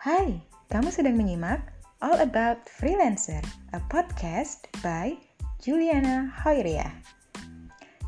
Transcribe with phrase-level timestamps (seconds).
[0.00, 0.40] Hai,
[0.72, 1.60] kamu sedang menyimak
[2.00, 3.44] All About Freelancer,
[3.76, 5.12] a podcast by
[5.60, 6.88] Juliana Hoiria.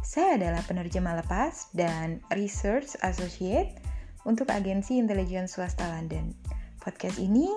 [0.00, 3.76] Saya adalah penerjemah lepas dan Research Associate
[4.24, 6.32] untuk agensi intelijen swasta London.
[6.80, 7.52] Podcast ini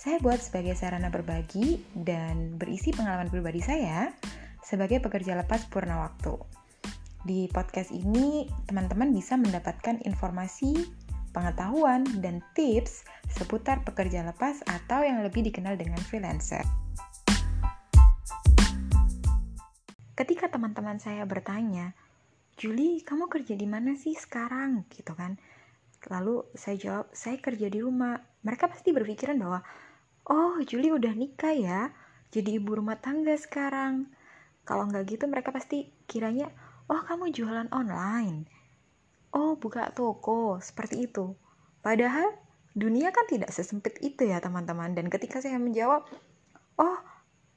[0.00, 4.08] saya buat sebagai sarana berbagi dan berisi pengalaman pribadi saya
[4.64, 6.40] sebagai pekerja lepas purna waktu.
[7.20, 11.03] Di podcast ini, teman-teman bisa mendapatkan informasi,
[11.34, 16.62] pengetahuan, dan tips seputar pekerja lepas atau yang lebih dikenal dengan freelancer.
[20.14, 21.90] Ketika teman-teman saya bertanya,
[22.54, 24.86] Julie, kamu kerja di mana sih sekarang?
[24.86, 25.34] Gitu kan.
[26.06, 28.22] Lalu saya jawab, saya kerja di rumah.
[28.46, 29.66] Mereka pasti berpikiran bahwa,
[30.30, 31.90] oh Julie udah nikah ya,
[32.30, 34.06] jadi ibu rumah tangga sekarang.
[34.62, 36.46] Kalau nggak gitu mereka pasti kiranya,
[36.86, 38.46] oh kamu jualan online.
[39.34, 41.34] Oh buka toko, seperti itu.
[41.82, 42.38] Padahal
[42.74, 44.94] dunia kan tidak sesempit itu ya teman-teman.
[44.94, 46.06] Dan ketika saya menjawab,
[46.78, 46.98] oh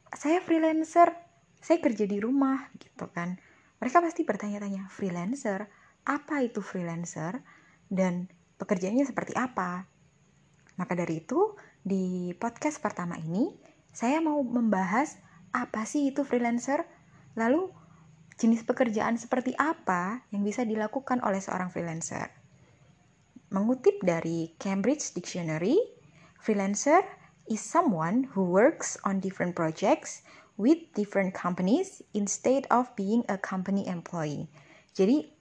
[0.10, 1.14] saya freelancer,
[1.62, 3.38] saya kerja di rumah gitu kan.
[3.78, 5.70] Mereka pasti bertanya-tanya, freelancer?
[6.02, 7.46] Apa itu freelancer?
[7.86, 8.26] Dan
[8.58, 9.86] pekerjaannya seperti apa?
[10.82, 11.54] Maka dari itu,
[11.86, 13.54] di podcast pertama ini,
[13.94, 15.18] saya mau membahas
[15.54, 16.86] apa sih itu freelancer,
[17.38, 17.70] lalu
[18.38, 22.30] jenis pekerjaan seperti apa yang bisa dilakukan oleh seorang freelancer.
[23.50, 25.82] Mengutip dari Cambridge Dictionary,
[26.38, 27.02] freelancer
[27.50, 30.22] is someone who works on different projects
[30.62, 34.46] with different companies instead of being a company employee.
[34.94, 35.34] Jadi,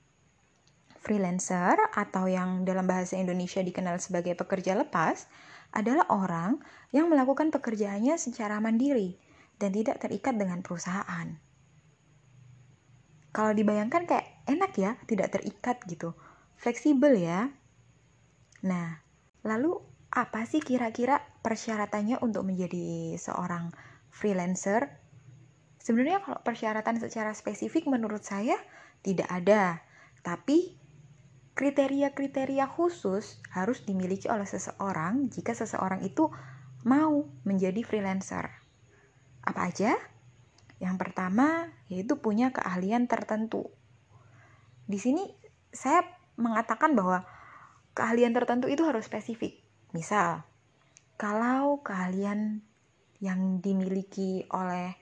[0.96, 5.28] freelancer atau yang dalam bahasa Indonesia dikenal sebagai pekerja lepas
[5.76, 6.64] adalah orang
[6.96, 9.20] yang melakukan pekerjaannya secara mandiri
[9.60, 11.45] dan tidak terikat dengan perusahaan
[13.36, 16.16] kalau dibayangkan kayak enak ya, tidak terikat gitu.
[16.56, 17.52] Fleksibel ya.
[18.64, 19.04] Nah,
[19.44, 19.76] lalu
[20.08, 23.76] apa sih kira-kira persyaratannya untuk menjadi seorang
[24.08, 24.88] freelancer?
[25.76, 28.56] Sebenarnya kalau persyaratan secara spesifik menurut saya
[29.04, 29.84] tidak ada.
[30.24, 30.72] Tapi
[31.52, 36.32] kriteria-kriteria khusus harus dimiliki oleh seseorang jika seseorang itu
[36.88, 38.48] mau menjadi freelancer.
[39.44, 40.15] Apa aja?
[40.82, 43.70] Yang pertama yaitu punya keahlian tertentu.
[44.86, 45.24] Di sini
[45.72, 46.04] saya
[46.36, 47.24] mengatakan bahwa
[47.96, 49.60] keahlian tertentu itu harus spesifik.
[49.96, 50.44] Misal,
[51.16, 52.60] kalau keahlian
[53.24, 54.92] yang dimiliki oleh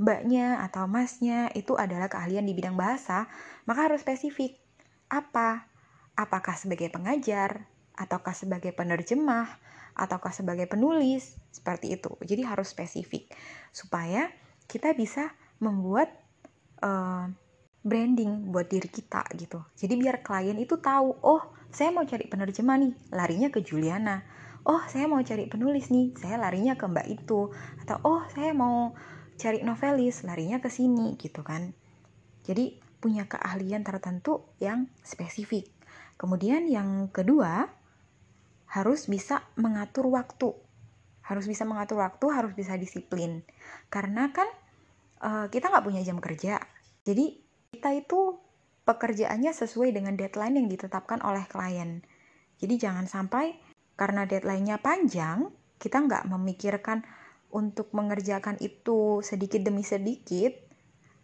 [0.00, 3.28] mbaknya atau masnya itu adalah keahlian di bidang bahasa,
[3.68, 4.56] maka harus spesifik.
[5.12, 5.68] Apa?
[6.16, 7.68] Apakah sebagai pengajar,
[7.98, 9.60] ataukah sebagai penerjemah,
[9.98, 12.14] ataukah sebagai penulis, seperti itu.
[12.22, 13.28] Jadi harus spesifik
[13.74, 14.30] supaya
[14.68, 16.12] kita bisa membuat
[16.84, 17.26] uh,
[17.82, 19.64] branding buat diri kita gitu.
[19.74, 21.42] Jadi biar klien itu tahu, oh
[21.72, 24.22] saya mau cari penerjemah nih, larinya ke Juliana.
[24.68, 27.48] Oh saya mau cari penulis nih, saya larinya ke Mbak itu.
[27.80, 28.92] Atau oh saya mau
[29.40, 31.72] cari novelis, larinya ke sini gitu kan.
[32.44, 35.72] Jadi punya keahlian tertentu yang spesifik.
[36.20, 37.72] Kemudian yang kedua,
[38.68, 40.52] harus bisa mengatur waktu
[41.28, 43.44] harus bisa mengatur waktu, harus bisa disiplin.
[43.92, 44.48] Karena kan
[45.20, 46.56] uh, kita nggak punya jam kerja,
[47.04, 47.36] jadi
[47.76, 48.40] kita itu
[48.88, 52.00] pekerjaannya sesuai dengan deadline yang ditetapkan oleh klien.
[52.56, 53.52] Jadi jangan sampai
[54.00, 57.04] karena deadline-nya panjang, kita nggak memikirkan
[57.52, 60.56] untuk mengerjakan itu sedikit demi sedikit,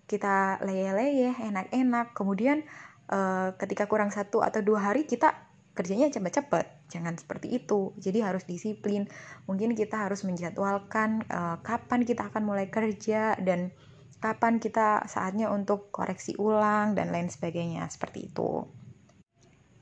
[0.05, 2.65] kita leye-leye, enak-enak, kemudian
[3.09, 5.33] uh, ketika kurang satu atau dua hari kita
[5.75, 7.93] kerjanya cepet-cepet jangan seperti itu.
[7.99, 9.11] Jadi harus disiplin.
[9.51, 13.75] Mungkin kita harus menjadwalkan uh, kapan kita akan mulai kerja dan
[14.23, 17.91] kapan kita saatnya untuk koreksi ulang dan lain sebagainya.
[17.91, 18.65] Seperti itu.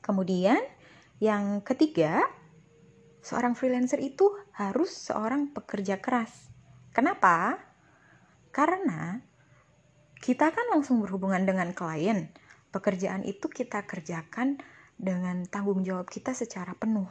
[0.03, 0.59] Kemudian
[1.23, 2.25] yang ketiga
[3.23, 6.51] seorang freelancer itu harus seorang pekerja keras.
[6.91, 7.61] Kenapa?
[8.51, 9.23] Karena
[10.19, 12.33] kita kan langsung berhubungan dengan klien.
[12.73, 14.59] Pekerjaan itu kita kerjakan
[15.03, 17.11] dengan tanggung jawab kita secara penuh.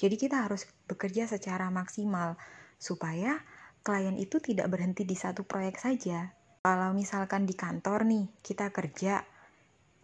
[0.00, 2.40] Jadi kita harus bekerja secara maksimal
[2.80, 3.36] supaya
[3.84, 6.32] klien itu tidak berhenti di satu proyek saja.
[6.64, 9.20] Kalau misalkan di kantor nih, kita kerja,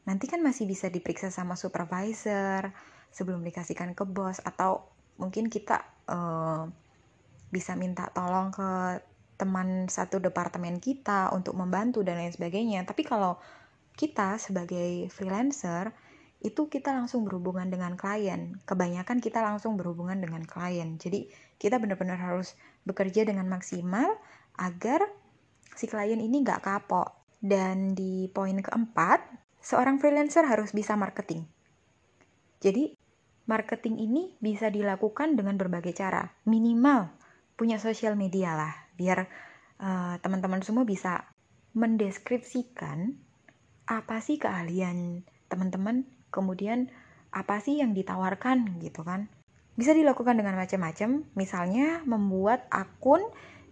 [0.05, 2.69] nanti kan masih bisa diperiksa sama supervisor
[3.09, 4.85] sebelum dikasihkan ke bos atau
[5.17, 5.81] mungkin kita
[6.13, 6.69] uh,
[7.49, 9.01] bisa minta tolong ke
[9.41, 12.85] teman satu departemen kita untuk membantu dan lain sebagainya.
[12.85, 13.41] Tapi kalau
[13.97, 15.93] kita sebagai freelancer
[16.45, 18.61] itu kita langsung berhubungan dengan klien.
[18.69, 21.01] Kebanyakan kita langsung berhubungan dengan klien.
[21.01, 22.55] Jadi kita benar-benar harus
[22.85, 24.21] bekerja dengan maksimal
[24.61, 25.05] agar
[25.75, 27.17] si klien ini nggak kapok.
[27.41, 29.23] Dan di poin keempat,
[29.61, 31.47] seorang freelancer harus bisa marketing.
[32.61, 32.97] Jadi
[33.47, 36.33] marketing ini bisa dilakukan dengan berbagai cara.
[36.49, 37.13] Minimal
[37.57, 39.29] punya sosial media lah, biar
[39.81, 41.29] uh, teman-teman semua bisa
[41.77, 43.17] mendeskripsikan
[43.87, 46.93] apa sih keahlian teman-teman, kemudian
[47.33, 49.33] apa sih yang ditawarkan gitu kan.
[49.77, 53.21] Bisa dilakukan dengan macam-macam, misalnya membuat akun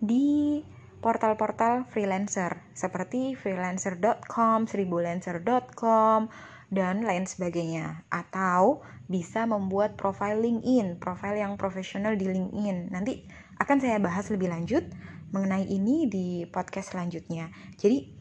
[0.00, 0.60] di
[1.00, 6.32] portal-portal freelancer seperti freelancer.com, seribulancer.com,
[6.72, 8.04] dan lain sebagainya.
[8.08, 12.92] Atau bisa membuat profile LinkedIn, profile yang profesional di LinkedIn.
[12.92, 13.24] Nanti
[13.60, 14.84] akan saya bahas lebih lanjut
[15.32, 17.50] mengenai ini di podcast selanjutnya.
[17.74, 18.13] Jadi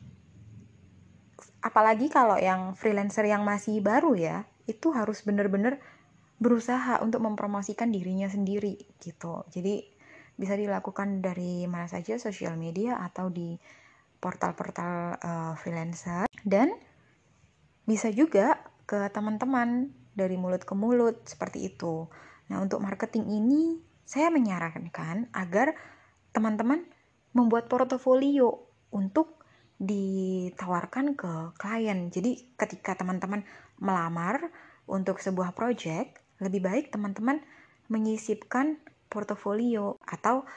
[1.63, 4.37] apalagi kalau yang freelancer yang masih baru ya,
[4.67, 5.79] itu harus benar-benar
[6.37, 9.47] berusaha untuk mempromosikan dirinya sendiri gitu.
[9.47, 9.79] Jadi
[10.35, 13.55] bisa dilakukan dari mana saja sosial media atau di
[14.19, 16.73] portal-portal uh, freelancer dan
[17.87, 22.07] bisa juga ke teman-teman dari mulut ke mulut seperti itu.
[22.51, 25.75] Nah, untuk marketing ini saya menyarankan agar
[26.35, 26.83] teman-teman
[27.31, 29.42] membuat portofolio untuk
[29.83, 32.07] ditawarkan ke klien.
[32.07, 33.43] Jadi, ketika teman-teman
[33.83, 34.47] melamar
[34.87, 37.43] untuk sebuah project, lebih baik teman-teman
[37.91, 38.79] menyisipkan
[39.11, 40.47] portofolio atau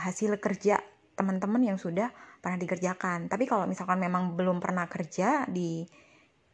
[0.00, 0.80] hasil kerja
[1.14, 2.12] teman-teman yang sudah
[2.44, 3.32] pernah dikerjakan.
[3.32, 5.88] Tapi kalau misalkan memang belum pernah kerja di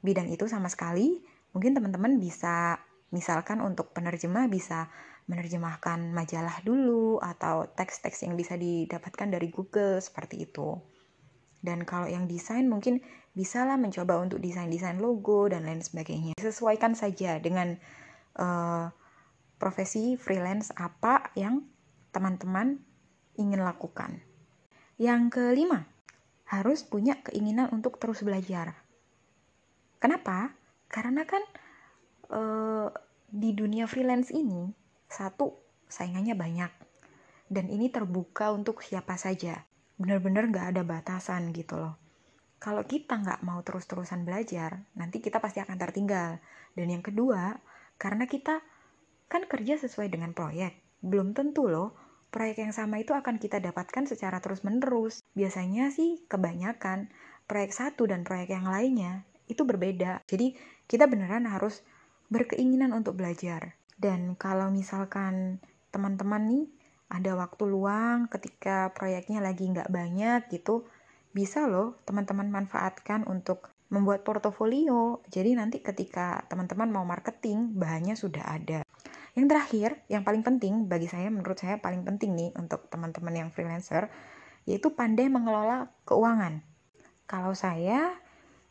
[0.00, 1.18] bidang itu sama sekali,
[1.50, 2.78] mungkin teman-teman bisa
[3.10, 4.86] misalkan untuk penerjemah bisa
[5.26, 10.78] menerjemahkan majalah dulu atau teks-teks yang bisa didapatkan dari Google seperti itu.
[11.60, 13.04] Dan kalau yang desain mungkin
[13.36, 16.34] bisalah mencoba untuk desain-desain logo dan lain sebagainya.
[16.40, 17.76] Sesuaikan saja dengan
[18.40, 18.88] uh,
[19.60, 21.68] profesi freelance apa yang
[22.16, 22.80] teman-teman
[23.36, 24.24] ingin lakukan.
[24.96, 25.84] Yang kelima,
[26.50, 28.74] harus punya keinginan untuk terus belajar.
[30.02, 30.50] Kenapa?
[30.90, 31.44] Karena kan
[32.26, 32.40] e,
[33.30, 34.74] di dunia freelance ini
[35.06, 35.54] satu
[35.86, 36.72] saingannya banyak
[37.46, 39.62] dan ini terbuka untuk siapa saja.
[40.00, 42.00] Bener-bener nggak ada batasan gitu loh.
[42.56, 46.40] Kalau kita nggak mau terus-terusan belajar, nanti kita pasti akan tertinggal.
[46.72, 47.60] Dan yang kedua,
[48.00, 48.64] karena kita
[49.28, 50.80] kan kerja sesuai dengan proyek.
[51.04, 51.92] Belum tentu loh,
[52.32, 55.20] proyek yang sama itu akan kita dapatkan secara terus-menerus.
[55.36, 57.12] Biasanya sih kebanyakan
[57.44, 60.24] proyek satu dan proyek yang lainnya itu berbeda.
[60.24, 60.56] Jadi
[60.88, 61.84] kita beneran harus
[62.32, 63.76] berkeinginan untuk belajar.
[64.00, 65.60] Dan kalau misalkan
[65.92, 66.64] teman-teman nih
[67.10, 70.86] ada waktu luang ketika proyeknya lagi nggak banyak gitu,
[71.34, 75.18] bisa loh teman-teman manfaatkan untuk membuat portofolio.
[75.26, 78.86] Jadi nanti ketika teman-teman mau marketing, bahannya sudah ada.
[79.34, 83.48] Yang terakhir, yang paling penting bagi saya, menurut saya paling penting nih untuk teman-teman yang
[83.50, 84.10] freelancer,
[84.66, 86.62] yaitu pandai mengelola keuangan.
[87.26, 88.14] Kalau saya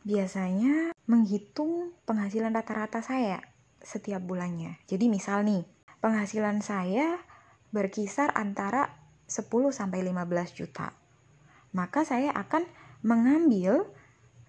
[0.03, 3.43] biasanya menghitung penghasilan rata-rata saya
[3.83, 4.79] setiap bulannya.
[4.87, 5.63] Jadi misal nih,
[5.99, 7.19] penghasilan saya
[7.69, 8.97] berkisar antara
[9.29, 10.93] 10 sampai 15 juta.
[11.73, 12.65] Maka saya akan
[13.05, 13.85] mengambil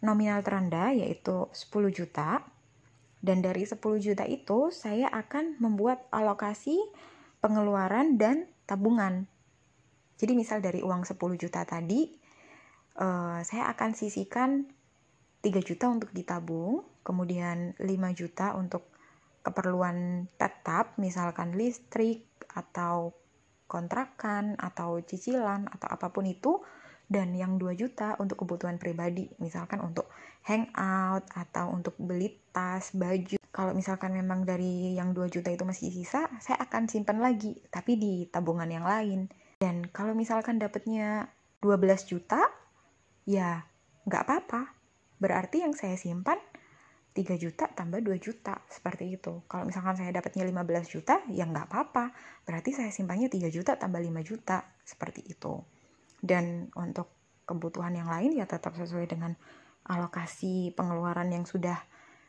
[0.01, 2.41] nominal terendah yaitu 10 juta
[3.21, 6.81] dan dari 10 juta itu saya akan membuat alokasi
[7.45, 9.29] pengeluaran dan tabungan.
[10.17, 12.09] Jadi misal dari uang 10 juta tadi,
[13.01, 14.69] uh, saya akan sisihkan
[15.45, 18.89] 3 juta untuk ditabung, kemudian 5 juta untuk
[19.41, 23.15] keperluan tetap, misalkan listrik atau
[23.71, 26.59] kontrakan atau cicilan atau apa pun itu,
[27.07, 30.11] dan yang 2 juta untuk kebutuhan pribadi, misalkan untuk
[30.47, 33.39] hangout atau untuk beli tas, baju.
[33.51, 37.99] Kalau misalkan memang dari yang 2 juta itu masih sisa, saya akan simpan lagi, tapi
[37.99, 39.31] di tabungan yang lain.
[39.59, 41.31] Dan kalau misalkan dapatnya
[41.63, 42.47] 12 juta,
[43.27, 43.67] ya
[44.07, 44.81] nggak apa-apa
[45.21, 46.41] Berarti yang saya simpan
[47.11, 49.43] 3 juta tambah 2 juta seperti itu.
[49.51, 52.15] Kalau misalkan saya dapatnya 15 juta, ya nggak apa-apa.
[52.47, 55.59] Berarti saya simpannya 3 juta tambah 5 juta seperti itu.
[56.23, 57.11] Dan untuk
[57.51, 59.35] kebutuhan yang lain ya tetap sesuai dengan
[59.91, 61.83] alokasi pengeluaran yang sudah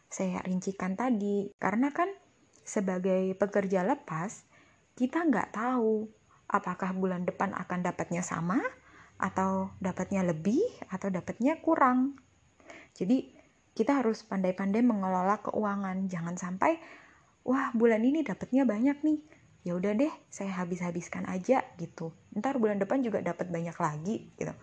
[0.09, 1.53] saya rincikan tadi.
[1.61, 2.09] Karena kan
[2.65, 4.49] sebagai pekerja lepas,
[4.97, 6.09] kita nggak tahu
[6.49, 8.59] apakah bulan depan akan dapatnya sama
[9.21, 12.17] atau dapatnya lebih atau dapatnya kurang
[12.97, 13.31] jadi
[13.71, 16.07] kita harus pandai-pandai mengelola keuangan.
[16.11, 16.79] Jangan sampai
[17.47, 19.19] wah bulan ini dapatnya banyak nih.
[19.61, 22.09] Ya udah deh, saya habis-habiskan aja gitu.
[22.33, 24.53] Ntar bulan depan juga dapat banyak lagi gitu.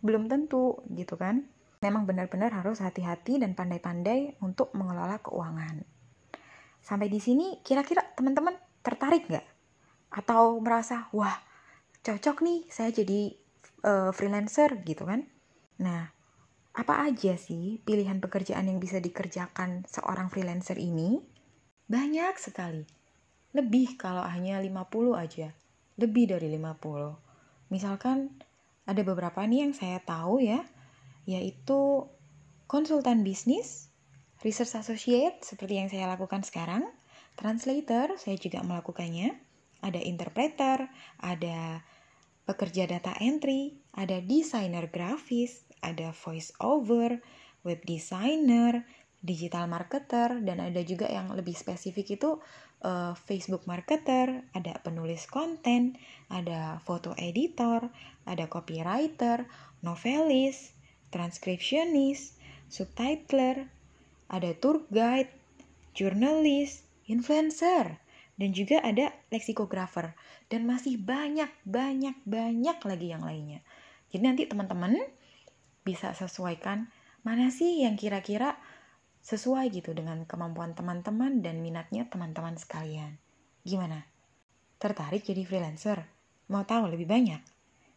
[0.00, 1.44] Belum tentu gitu kan.
[1.84, 5.84] Memang benar-benar harus hati-hati dan pandai-pandai untuk mengelola keuangan.
[6.80, 9.44] Sampai di sini kira-kira teman-teman tertarik nggak?
[10.08, 11.36] Atau merasa wah
[12.00, 13.36] cocok nih saya jadi
[13.84, 15.28] uh, freelancer gitu kan?
[15.76, 16.15] Nah,
[16.76, 21.24] apa aja sih pilihan pekerjaan yang bisa dikerjakan seorang freelancer ini?
[21.88, 22.84] Banyak sekali.
[23.56, 25.48] lebih kalau hanya 50 aja.
[25.96, 27.72] Lebih dari 50.
[27.72, 28.36] Misalkan
[28.84, 30.60] ada beberapa nih yang saya tahu ya,
[31.24, 32.04] yaitu
[32.68, 33.88] konsultan bisnis,
[34.44, 36.84] research associate seperti yang saya lakukan sekarang,
[37.34, 39.34] translator saya juga melakukannya,
[39.80, 41.80] ada interpreter, ada
[42.46, 47.22] pekerja data entry, ada desainer grafis, ada voice over,
[47.62, 48.82] web designer,
[49.22, 52.42] digital marketer, dan ada juga yang lebih spesifik itu
[52.82, 55.94] uh, Facebook marketer, ada penulis konten,
[56.26, 57.86] ada foto editor,
[58.26, 59.46] ada copywriter,
[59.86, 60.74] novelis,
[61.14, 63.70] transcriptionist, subtitler,
[64.26, 65.30] ada tour guide,
[65.94, 68.02] jurnalis, influencer,
[68.36, 70.12] dan juga ada leksikografer
[70.52, 73.64] dan masih banyak banyak banyak lagi yang lainnya.
[74.12, 74.98] Jadi nanti teman-teman
[75.86, 76.90] bisa sesuaikan
[77.22, 78.58] mana sih yang kira-kira
[79.22, 83.18] sesuai gitu dengan kemampuan teman-teman dan minatnya teman-teman sekalian.
[83.62, 84.02] Gimana?
[84.82, 86.02] Tertarik jadi freelancer?
[86.50, 87.42] Mau tahu lebih banyak?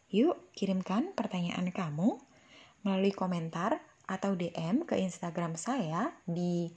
[0.09, 2.17] Yuk kirimkan pertanyaan kamu
[2.81, 3.77] melalui komentar
[4.09, 6.73] atau DM ke Instagram saya di